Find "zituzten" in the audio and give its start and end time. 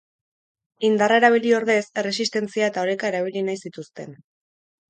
3.69-4.19